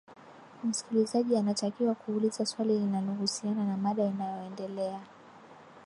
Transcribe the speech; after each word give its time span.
msikilizaji 0.63 1.37
anatakiwa 1.37 1.95
kuuliza 1.95 2.45
swali 2.45 2.79
linalohusiana 2.79 3.65
na 3.65 3.77
mada 3.77 4.03
inayoendelea 4.05 4.99